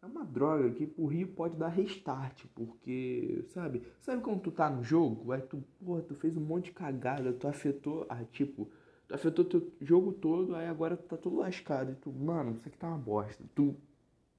É 0.00 0.06
uma 0.06 0.24
droga 0.24 0.70
que 0.70 0.86
pro 0.86 1.04
Rio 1.04 1.28
pode 1.28 1.58
dar 1.58 1.68
restart, 1.68 2.46
porque, 2.54 3.44
sabe? 3.48 3.82
Sabe 4.00 4.22
quando 4.22 4.40
tu 4.40 4.50
tá 4.50 4.70
no 4.70 4.82
jogo, 4.82 5.30
aí 5.30 5.42
tu, 5.42 5.62
porra, 5.84 6.00
tu 6.00 6.14
fez 6.14 6.34
um 6.38 6.40
monte 6.40 6.66
de 6.66 6.72
cagada, 6.72 7.30
tu 7.34 7.46
afetou, 7.46 8.06
ah, 8.08 8.24
tipo, 8.24 8.70
tu 9.06 9.14
afetou 9.14 9.44
teu 9.44 9.70
jogo 9.82 10.10
todo, 10.10 10.56
aí 10.56 10.66
agora 10.66 10.96
tu 10.96 11.04
tá 11.04 11.18
todo 11.18 11.36
lascado, 11.36 11.92
e 11.92 11.96
tu, 11.96 12.10
mano, 12.10 12.52
isso 12.52 12.66
aqui 12.66 12.78
tá 12.78 12.88
uma 12.88 12.96
bosta. 12.96 13.44
Tu 13.54 13.76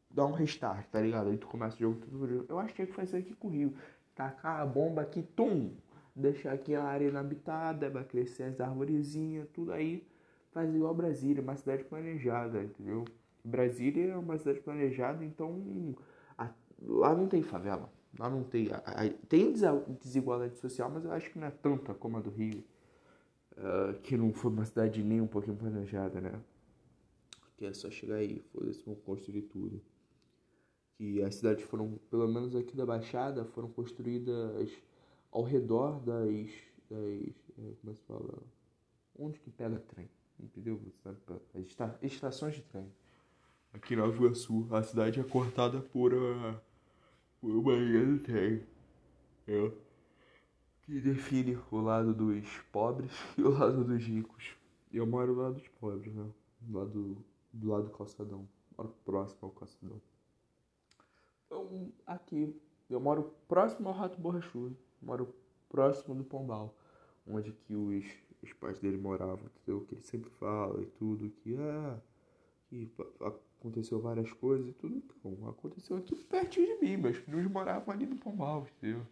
dá 0.09 0.25
um 0.25 0.31
restart, 0.31 0.87
tá 0.89 0.99
ligado? 0.99 1.29
Aí 1.29 1.37
tu 1.37 1.45
começa 1.45 1.75
o 1.75 1.79
jogo 1.79 1.99
tudo. 1.99 2.45
Eu 2.47 2.57
acho 2.57 2.73
que 2.73 2.81
é 2.81 2.85
que 2.87 3.15
aqui 3.17 3.35
com 3.35 3.49
o 3.49 3.51
Rio. 3.51 3.73
Tacar 4.15 4.61
a 4.61 4.65
bomba 4.65 5.01
aqui, 5.01 5.21
tum! 5.21 5.71
Deixar 6.15 6.53
aqui 6.53 6.73
a 6.73 6.83
área 6.83 7.09
inabitada, 7.09 7.89
vai 7.89 8.05
crescer 8.05 8.43
as 8.43 8.61
arvorezinhas, 8.61 9.49
tudo 9.49 9.73
aí. 9.73 10.07
Faz 10.53 10.73
igual 10.73 10.95
Brasília, 10.95 11.43
uma 11.43 11.57
cidade 11.57 11.83
planejada, 11.83 12.63
entendeu? 12.63 13.03
Brasília 13.43 14.13
é 14.13 14.17
uma 14.17 14.37
cidade 14.37 14.61
planejada, 14.61 15.25
então 15.25 15.93
a, 16.37 16.49
lá 16.81 17.13
não 17.13 17.27
tem 17.27 17.43
favela. 17.43 17.91
Lá 18.17 18.29
não 18.29 18.45
tem. 18.45 18.71
A, 18.71 18.77
a, 18.77 19.09
tem 19.27 19.51
desigualdade 19.99 20.57
social, 20.57 20.89
mas 20.89 21.03
eu 21.03 21.11
acho 21.11 21.29
que 21.29 21.37
não 21.37 21.47
é 21.47 21.51
tanta 21.51 21.93
como 21.93 22.15
a 22.15 22.21
do 22.21 22.29
Rio. 22.29 22.63
Uh, 23.57 23.99
que 24.01 24.17
não 24.17 24.33
foi 24.33 24.51
uma 24.51 24.65
cidade 24.65 25.03
nem 25.03 25.19
um 25.19 25.27
pouquinho 25.27 25.57
planejada, 25.57 26.21
né? 26.21 26.41
Que 27.57 27.65
é 27.65 27.73
só 27.73 27.89
chegar 27.89 28.15
aí, 28.15 28.41
foda-se, 28.53 28.83
vão 28.85 28.95
construir 28.95 29.43
tudo 29.43 29.81
que 30.97 31.21
as 31.21 31.35
cidades 31.35 31.63
foram, 31.65 31.99
pelo 32.09 32.27
menos 32.27 32.55
aqui 32.55 32.75
da 32.75 32.85
Baixada, 32.85 33.45
foram 33.45 33.69
construídas 33.69 34.71
ao 35.31 35.43
redor 35.43 35.99
das, 35.99 36.49
das 36.89 37.35
é, 37.57 37.73
como 37.81 37.91
é 37.91 37.93
que 37.93 37.99
se 37.99 38.05
fala, 38.05 38.43
onde 39.17 39.39
que 39.39 39.49
pega 39.49 39.79
trem, 39.79 40.09
entendeu? 40.39 40.81
As 41.05 41.17
esta, 41.53 41.97
estações 42.01 42.55
de 42.55 42.61
trem. 42.61 42.91
Aqui 43.73 43.95
na 43.95 44.05
Nova 44.05 44.17
Iguaçu, 44.17 44.67
a 44.71 44.81
cidade 44.81 45.19
é 45.19 45.23
cortada 45.23 45.81
por, 45.81 46.13
a, 46.13 46.61
por 47.41 47.51
uma 47.51 47.73
linha 47.73 48.05
de 48.05 48.19
trem, 48.19 48.63
é, 49.47 49.71
que 50.83 51.01
define 51.01 51.57
o 51.71 51.81
lado 51.81 52.13
dos 52.13 52.47
pobres 52.71 53.11
e 53.37 53.41
o 53.41 53.49
lado 53.49 53.83
dos 53.83 54.03
ricos. 54.03 54.55
Eu 54.93 55.05
moro 55.05 55.33
do 55.33 55.41
lado 55.41 55.55
dos 55.55 55.67
pobres, 55.67 56.13
né? 56.13 56.29
Do 56.61 56.77
lado 56.77 57.25
do 57.55 57.69
lado 57.69 57.85
do 57.85 57.91
calçadão, 57.91 58.47
moro 58.77 58.93
próximo 59.05 59.39
ao 59.43 59.51
calçadão. 59.51 60.01
Então, 61.45 61.91
aqui, 62.05 62.55
eu 62.89 62.99
moro 62.99 63.35
próximo 63.47 63.89
ao 63.89 63.95
Rato 63.95 64.19
Borrachudo, 64.19 64.77
moro 65.01 65.33
próximo 65.69 66.15
do 66.15 66.23
Pombal, 66.23 66.75
onde 67.27 67.51
que 67.51 67.75
os, 67.75 68.05
os 68.41 68.53
pais 68.53 68.79
dele 68.79 68.97
moravam, 68.97 69.45
entendeu? 69.45 69.85
Que 69.85 69.95
ele 69.95 70.01
sempre 70.01 70.29
fala 70.31 70.81
e 70.81 70.85
tudo, 70.85 71.29
que, 71.29 71.55
ah, 71.57 71.99
que 72.67 72.91
aconteceu 73.59 73.99
várias 73.99 74.31
coisas 74.33 74.67
e 74.67 74.73
tudo. 74.73 75.01
Então, 75.19 75.49
aconteceu 75.49 75.97
aqui 75.97 76.15
pertinho 76.25 76.79
de 76.79 76.85
mim, 76.85 76.97
meus 76.97 77.17
filhos 77.17 77.45
moravam 77.51 77.93
ali 77.93 78.05
no 78.05 78.15
Pombal, 78.15 78.67
entendeu? 78.77 79.05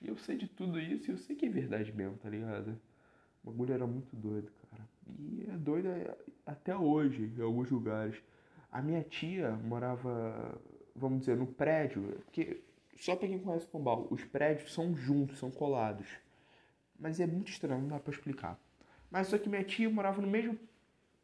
E 0.00 0.08
eu 0.08 0.16
sei 0.16 0.36
de 0.36 0.46
tudo 0.46 0.78
isso 0.78 1.10
e 1.10 1.14
eu 1.14 1.18
sei 1.18 1.34
que 1.34 1.46
é 1.46 1.48
verdade 1.48 1.92
mesmo, 1.92 2.16
tá 2.18 2.28
ligado? 2.28 2.78
O 3.42 3.50
bagulho 3.50 3.74
era 3.74 3.86
muito 3.86 4.14
doido, 4.16 4.50
cara. 4.70 4.88
E 5.18 5.46
é 5.48 5.56
doido 5.56 5.88
até 6.46 6.76
hoje, 6.76 7.32
em 7.36 7.42
alguns 7.42 7.70
lugares. 7.70 8.22
A 8.70 8.82
minha 8.82 9.02
tia 9.02 9.52
morava 9.52 10.60
vamos 10.94 11.20
dizer, 11.20 11.36
no 11.36 11.46
prédio, 11.46 12.02
porque 12.24 12.62
só 12.96 13.16
para 13.16 13.28
quem 13.28 13.38
conhece 13.38 13.66
Pombal, 13.66 14.06
os 14.10 14.24
prédios 14.24 14.72
são 14.72 14.94
juntos, 14.94 15.38
são 15.38 15.50
colados. 15.50 16.06
Mas 16.98 17.18
é 17.20 17.26
muito 17.26 17.50
estranho, 17.50 17.82
não 17.82 17.88
dá 17.88 17.98
para 17.98 18.12
explicar. 18.12 18.58
Mas 19.10 19.28
só 19.28 19.38
que 19.38 19.48
minha 19.48 19.64
tia 19.64 19.90
morava 19.90 20.22
no 20.22 20.28
mesmo, 20.28 20.58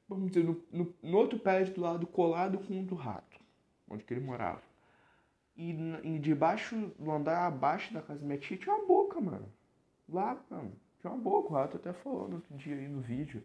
vamos 0.09 0.31
dizer, 0.31 0.45
no, 0.45 0.63
no, 0.73 0.95
no 1.03 1.19
outro 1.19 1.39
prédio 1.39 1.75
do 1.75 1.81
lado, 1.81 2.07
colado 2.07 2.59
com 2.59 2.81
o 2.81 2.85
do 2.85 2.95
rato, 2.95 3.41
onde 3.89 4.05
que 4.05 4.13
ele 4.13 4.25
morava. 4.25 4.63
E, 5.57 5.73
e 6.05 6.19
debaixo, 6.19 6.93
do 6.99 7.11
andar 7.11 7.47
abaixo 7.47 7.93
da 7.93 8.03
casa 8.03 8.21
da 8.21 8.27
minha 8.27 8.39
tia, 8.39 8.57
tinha 8.57 8.75
uma 8.75 8.87
boca, 8.87 9.21
mano. 9.21 9.49
Lá, 10.09 10.43
mano, 10.51 10.73
tinha 11.01 11.13
uma 11.13 11.23
boca, 11.23 11.51
o 11.51 11.53
rato 11.53 11.77
até 11.77 11.93
falou 11.93 12.29
no 12.29 12.37
outro 12.37 12.57
dia 12.57 12.75
aí 12.75 12.89
no 12.89 13.01
vídeo. 13.01 13.43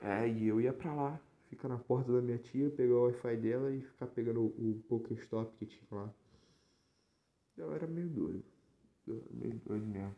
É, 0.00 0.28
e 0.28 0.46
eu 0.46 0.60
ia 0.60 0.72
pra 0.72 0.92
lá, 0.92 1.20
ficar 1.50 1.68
na 1.68 1.78
porta 1.78 2.12
da 2.12 2.22
minha 2.22 2.38
tia, 2.38 2.70
pegar 2.70 2.94
o 2.94 3.02
Wi-Fi 3.02 3.36
dela 3.36 3.74
e 3.74 3.82
ficar 3.82 4.06
pegando 4.06 4.40
o, 4.40 4.46
o 4.46 4.82
Pokéstop 4.88 5.52
que 5.56 5.66
tinha 5.66 5.86
lá. 5.90 6.14
Eu 7.56 7.74
era 7.74 7.86
meio 7.86 8.08
doido. 8.08 8.44
Eu 9.06 9.16
era 9.16 9.32
meio 9.32 9.60
doido 9.66 9.86
mesmo. 9.86 10.16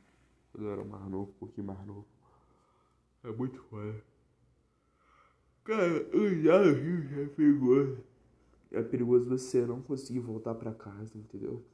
Eu 0.55 0.71
era 0.71 0.85
mais 0.85 1.11
novo, 1.11 1.33
pouquinho 1.41 1.67
mais 1.67 1.85
novo. 1.87 2.07
É 3.25 3.33
muito 3.33 3.59
foda. 3.65 4.05
Cara, 5.65 5.87
andar 6.15 6.67
no 6.67 6.73
Rio 6.75 7.09
já 7.09 7.23
é 7.23 7.27
perigoso. 7.27 8.05
É 8.71 8.83
perigoso 8.83 9.29
você 9.31 9.65
não 9.65 9.81
conseguir 9.81 10.21
voltar 10.21 10.55
pra 10.55 10.75
casa, 10.75 11.17
entendeu? 11.17 11.65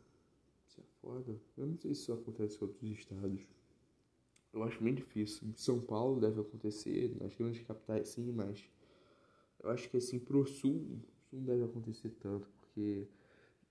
Isso 0.67 0.81
é 0.81 0.85
foda. 1.01 1.37
Eu 1.57 1.67
não 1.67 1.77
sei 1.77 1.95
se 1.95 2.03
isso 2.03 2.13
acontece 2.13 2.57
em 2.57 2.61
outros 2.61 2.91
estados. 2.91 3.41
Eu 4.53 4.63
acho 4.63 4.83
bem 4.83 4.95
difícil. 4.95 5.49
Em 5.49 5.55
São 5.57 5.81
Paulo 5.81 6.21
deve 6.21 6.41
acontecer, 6.41 7.17
nas 7.21 7.35
grandes 7.35 7.67
capitais 7.67 8.09
sim, 8.09 8.31
mas 8.31 8.69
eu 9.63 9.71
acho 9.71 9.89
que 9.91 9.97
assim 9.97 10.19
pro 10.19 10.47
sul 10.47 11.01
não 11.33 11.43
deve 11.43 11.65
acontecer 11.65 12.11
tanto, 12.21 12.49
porque 12.61 13.07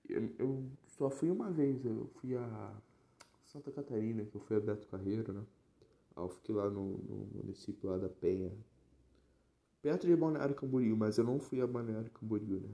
eu, 0.08 0.30
eu 0.38 0.64
só 0.86 1.10
fui 1.10 1.30
uma 1.30 1.50
vez, 1.50 1.84
eu 1.84 2.10
fui 2.20 2.34
a 2.36 2.72
Santa 3.46 3.70
Catarina, 3.70 4.24
que 4.24 4.34
eu 4.34 4.40
fui 4.40 4.56
a 4.56 4.60
Beto 4.60 4.86
Carreiro, 4.88 5.32
né? 5.32 5.42
Aí 6.16 6.22
eu 6.22 6.28
fiquei 6.28 6.54
lá 6.54 6.68
no, 6.68 6.98
no 6.98 7.28
município 7.34 7.88
lá 7.88 7.98
da 7.98 8.08
Penha. 8.08 8.52
Perto 9.80 10.06
de 10.06 10.16
Balneário 10.16 10.54
Camboriú, 10.54 10.96
mas 10.96 11.18
eu 11.18 11.24
não 11.24 11.38
fui 11.38 11.60
a 11.60 11.66
Balneário 11.66 12.10
Camboriú, 12.10 12.60
né? 12.60 12.68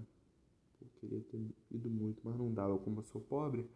Eu 0.80 0.88
queria 1.00 1.20
ter 1.20 1.40
ido 1.70 1.90
muito, 1.90 2.20
mas 2.24 2.36
não 2.36 2.52
dava, 2.52 2.78
como 2.78 3.00
eu 3.00 3.04
sou 3.04 3.20
pobre. 3.20 3.68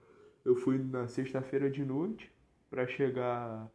Eu 0.45 0.57
fui 0.57 0.78
na 0.78 1.07
sexta-feira 1.09 1.71
de 1.71 1.85
noite 1.85 2.33
para 2.71 2.87
chegar 2.87 3.71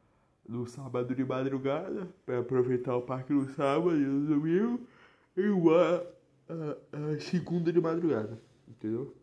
no 0.47 0.65
sábado 0.65 1.15
de 1.15 1.23
madrugada, 1.23 2.07
para 2.25 2.39
aproveitar 2.39 2.95
o 2.95 3.01
parque 3.01 3.31
no 3.31 3.47
sábado 3.53 3.95
e 3.95 4.05
no 4.05 4.27
domingo, 4.27 4.85
e 5.35 5.41
a, 5.41 6.53
a, 6.53 7.13
a 7.13 7.19
segunda 7.19 7.73
de 7.73 7.81
madrugada, 7.81 8.41
entendeu? 8.67 9.15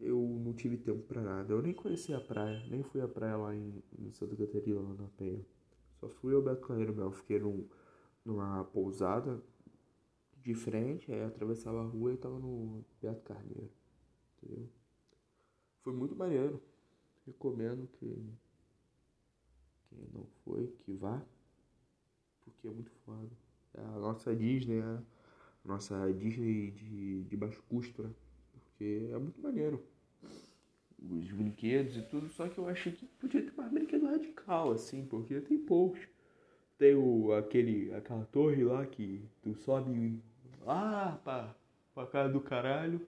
Eu 0.00 0.18
não 0.44 0.52
tive 0.52 0.76
tempo 0.76 1.02
pra 1.02 1.22
nada. 1.22 1.52
Eu 1.52 1.62
nem 1.62 1.72
conheci 1.72 2.12
a 2.12 2.20
praia, 2.20 2.64
nem 2.68 2.82
fui 2.82 3.00
à 3.00 3.08
praia 3.08 3.36
lá 3.36 3.54
em, 3.54 3.82
em 3.98 4.12
Santa 4.12 4.36
Catarina, 4.36 4.80
lá 4.80 4.94
na 4.94 5.08
Penha. 5.16 5.44
Só 6.00 6.08
fui 6.08 6.34
ao 6.34 6.42
Beto 6.42 6.66
Carreiro 6.66 6.94
mesmo. 6.94 7.12
Fiquei 7.12 7.38
num, 7.38 7.68
numa 8.24 8.64
pousada 8.64 9.42
de 10.42 10.54
frente, 10.54 11.12
aí 11.12 11.22
atravessava 11.24 11.80
a 11.82 11.86
rua 11.86 12.12
e 12.12 12.16
tava 12.16 12.38
no 12.38 12.84
Beto 13.02 13.22
Carneiro. 13.22 13.70
Entendeu? 14.36 14.68
Foi 15.82 15.92
muito 15.92 16.14
maneiro. 16.14 16.62
Recomendo 17.26 17.86
que 17.88 18.06
quem 19.88 20.08
não 20.12 20.26
foi, 20.44 20.68
que 20.84 20.92
vá. 20.92 21.24
Porque 22.44 22.68
é 22.68 22.70
muito 22.70 22.90
foda. 23.04 23.47
A 23.94 23.98
nossa 23.98 24.34
Disney, 24.34 24.80
a 24.80 25.02
nossa 25.64 26.12
Disney 26.12 26.70
de, 26.70 27.22
de 27.24 27.36
baixo 27.36 27.62
custo, 27.68 28.02
né? 28.02 28.10
Porque 28.52 29.08
é 29.12 29.18
muito 29.18 29.40
maneiro. 29.40 29.82
Os 31.00 31.30
brinquedos 31.30 31.96
e 31.96 32.02
tudo, 32.02 32.28
só 32.28 32.48
que 32.48 32.58
eu 32.58 32.68
achei 32.68 32.92
que 32.92 33.06
podia 33.06 33.42
ter 33.42 33.52
mais 33.56 33.70
brinquedo 33.70 34.06
radical, 34.06 34.72
assim, 34.72 35.04
porque 35.06 35.40
tem 35.40 35.58
poucos. 35.58 36.00
Tem 36.76 36.94
o, 36.94 37.32
aquele, 37.32 37.94
aquela 37.94 38.24
torre 38.26 38.64
lá 38.64 38.84
que 38.84 39.24
tu 39.42 39.54
sobe 39.54 40.20
lá 40.64 41.20
pra, 41.22 41.54
pra 41.94 42.06
casa 42.06 42.32
do 42.32 42.40
caralho, 42.40 43.06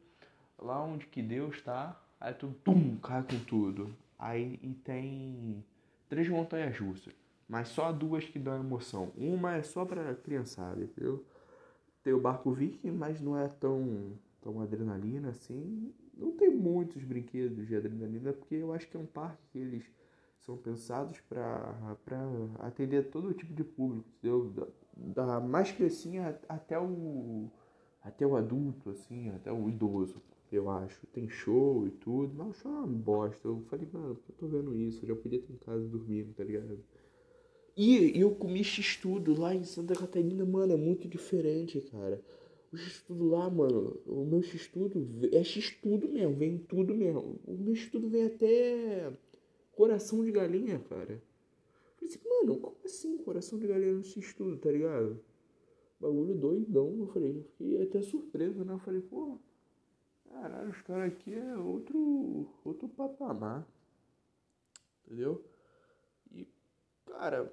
lá 0.59 0.83
onde 0.83 1.07
que 1.07 1.23
Deus 1.23 1.61
tá, 1.63 2.01
aí 2.21 2.33
tu 2.35 2.55
tum, 2.65 2.97
cai 2.99 3.23
com 3.23 3.39
tudo. 3.45 3.95
Aí 4.19 4.59
e 4.63 4.75
tem 4.75 5.65
três 6.09 6.29
montanhas 6.29 6.79
russas, 6.79 7.15
mas 7.51 7.69
só 7.69 7.91
duas 7.91 8.25
que 8.25 8.39
dão 8.39 8.55
emoção. 8.55 9.11
Uma 9.17 9.57
é 9.57 9.63
só 9.63 9.85
pra 9.85 10.15
criançada, 10.15 10.81
entendeu? 10.85 11.25
Tem 12.05 12.13
o 12.13 12.21
barco 12.21 12.53
viking, 12.53 12.93
mas 12.93 13.21
não 13.21 13.37
é 13.37 13.49
tão 13.49 14.13
então, 14.39 14.61
adrenalina, 14.61 15.31
assim, 15.31 15.93
não 16.17 16.33
tem 16.33 16.49
muitos 16.49 17.03
brinquedos 17.05 17.67
de 17.67 17.77
adrenalina, 17.77 18.33
porque 18.33 18.55
eu 18.55 18.73
acho 18.73 18.89
que 18.89 18.97
é 18.97 19.01
um 19.01 19.05
parque 19.05 19.43
que 19.53 19.59
eles 19.59 19.85
são 20.39 20.57
pensados 20.57 21.21
para 21.29 21.75
atender 22.61 23.11
todo 23.11 23.35
tipo 23.35 23.53
de 23.53 23.65
público, 23.65 24.09
entendeu? 24.19 24.51
Da, 24.97 25.27
da 25.27 25.41
mais 25.41 25.73
criancinha 25.73 26.39
até 26.49 26.79
o, 26.79 27.51
até 28.03 28.25
o 28.25 28.37
adulto, 28.37 28.91
assim, 28.91 29.29
até 29.31 29.53
o 29.53 29.69
idoso, 29.69 30.23
eu 30.51 30.71
acho. 30.71 31.07
Tem 31.09 31.29
show 31.29 31.87
e 31.87 31.91
tudo, 31.91 32.33
mas 32.35 32.49
o 32.49 32.53
show 32.55 32.73
é 32.73 32.75
uma 32.77 32.87
bosta. 32.87 33.47
Eu 33.47 33.61
falei, 33.69 33.87
mano, 33.93 34.19
eu 34.29 34.35
tô 34.37 34.47
vendo 34.47 34.75
isso? 34.75 35.05
Eu 35.05 35.09
já 35.09 35.17
podia 35.17 35.39
estar 35.39 35.53
em 35.53 35.59
casa 35.59 35.87
dormindo, 35.87 36.33
tá 36.35 36.45
ligado? 36.45 36.79
E 37.83 38.21
eu 38.21 38.35
comi 38.35 38.63
x-tudo 38.63 39.41
lá 39.41 39.55
em 39.55 39.65
Santa 39.65 39.95
Catarina, 39.95 40.45
mano, 40.45 40.75
é 40.75 40.77
muito 40.77 41.09
diferente, 41.09 41.81
cara. 41.81 42.23
O 42.71 42.77
X-Tudo 42.77 43.31
lá, 43.31 43.49
mano, 43.49 43.99
o 44.05 44.23
meu 44.23 44.43
X-Tudo 44.43 45.09
é 45.33 45.43
X-Tudo 45.43 46.07
mesmo, 46.07 46.37
vem 46.37 46.59
tudo 46.59 46.95
mesmo. 46.95 47.41
O 47.47 47.57
meu 47.57 47.75
X-Tudo 47.75 48.11
vem 48.11 48.27
até 48.27 49.11
coração 49.73 50.23
de 50.23 50.31
galinha, 50.31 50.79
cara. 50.91 51.13
Eu 51.13 51.95
falei 51.97 52.15
assim, 52.15 52.29
mano, 52.29 52.61
como 52.61 52.77
assim 52.85 53.17
coração 53.17 53.59
de 53.59 53.67
galinha 53.67 53.95
no 53.95 54.05
X-Tudo, 54.05 54.59
tá 54.59 54.71
ligado? 54.71 55.19
Bagulho 55.99 56.35
doidão, 56.35 56.99
eu 56.99 57.07
falei, 57.07 57.31
eu 57.31 57.45
fiquei 57.45 57.83
até 57.83 58.03
surpreso, 58.03 58.63
né? 58.63 58.75
Eu 58.75 58.79
falei, 58.81 59.01
pô, 59.01 59.39
caralho, 60.29 60.69
os 60.69 60.83
caras 60.83 61.15
aqui 61.15 61.33
é 61.33 61.57
outro, 61.57 62.47
outro 62.63 62.87
patamar, 62.91 63.67
entendeu? 65.07 65.43
E, 66.31 66.47
cara, 67.07 67.51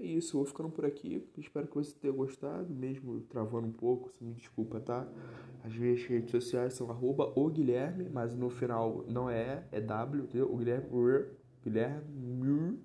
é 0.00 0.06
isso, 0.06 0.36
vou 0.36 0.46
ficando 0.46 0.70
por 0.70 0.84
aqui. 0.84 1.22
Espero 1.36 1.66
que 1.66 1.74
você 1.74 1.94
tenha 1.98 2.12
gostado, 2.12 2.72
mesmo 2.74 3.20
travando 3.22 3.66
um 3.66 3.72
pouco, 3.72 4.10
me 4.20 4.32
desculpa, 4.32 4.80
tá? 4.80 5.06
As 5.62 5.74
minhas 5.74 6.02
redes 6.04 6.30
sociais 6.30 6.74
são 6.74 6.90
arroba 6.90 7.32
o 7.36 7.48
Guilherme, 7.48 8.08
mas 8.08 8.34
no 8.34 8.48
final 8.48 9.04
não 9.08 9.28
é, 9.28 9.64
é 9.70 9.80
W, 9.80 10.24
entendeu? 10.24 10.52
O 10.52 10.56
Guilherme, 10.56 10.86
Guilherme, 11.62 12.80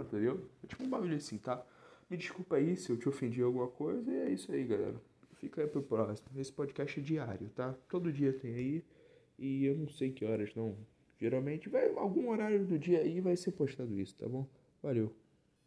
entendeu? 0.00 0.46
É 0.62 0.66
tipo 0.66 0.84
um 0.84 0.88
bagulho 0.88 1.16
assim, 1.16 1.38
tá? 1.38 1.64
Me 2.10 2.16
desculpa 2.16 2.56
aí 2.56 2.76
se 2.76 2.90
eu 2.90 2.98
te 2.98 3.08
ofendi 3.08 3.42
alguma 3.42 3.68
coisa 3.68 4.12
e 4.12 4.16
é 4.16 4.30
isso 4.30 4.52
aí, 4.52 4.64
galera. 4.64 5.00
Fica 5.36 5.62
aí 5.62 5.66
pro 5.66 5.82
próximo. 5.82 6.28
Esse 6.36 6.52
podcast 6.52 7.00
é 7.00 7.02
diário, 7.02 7.48
tá? 7.54 7.74
Todo 7.88 8.12
dia 8.12 8.32
tem 8.32 8.54
aí 8.54 8.84
e 9.38 9.64
eu 9.64 9.76
não 9.76 9.88
sei 9.88 10.12
que 10.12 10.24
horas 10.24 10.54
não. 10.54 10.76
Geralmente 11.18 11.68
vai 11.68 11.88
algum 11.96 12.28
horário 12.30 12.66
do 12.66 12.78
dia 12.78 13.00
aí 13.00 13.20
vai 13.20 13.36
ser 13.36 13.52
postado 13.52 13.98
isso, 13.98 14.14
tá 14.16 14.28
bom? 14.28 14.46
Valeu. 14.82 15.21